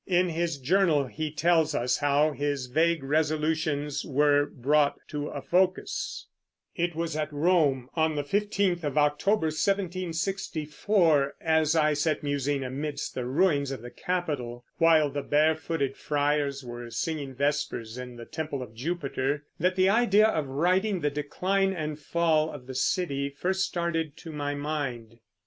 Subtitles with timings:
[0.07, 6.25] In his Journal he tells us how his vague resolutions were brought to a focus:
[6.75, 13.13] It was at Rome, on the fifteenth of October, 1764, as I sat musing amidst
[13.13, 18.63] the ruins of the Capitol, while the barefooted friars were singing vespers in the Temple
[18.63, 23.67] of Jupiter, that the idea of writing the decline and fall of the city first
[23.67, 25.19] started to my mind.